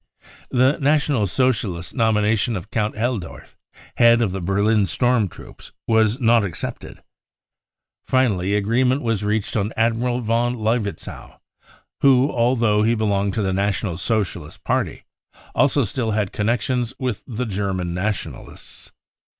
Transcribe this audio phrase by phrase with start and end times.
[0.49, 3.55] The National Socialist's nomination of Count Helldorf,
[3.97, 7.03] 'head of the Berlin storm troops, was not accepted.
[8.07, 11.39] Finally agree ment was reached on Admiral von Levetzow,
[12.01, 15.03] who, although he belonged to the National Socialist Party,
[15.53, 18.91] also still had connections with the German Nationalists.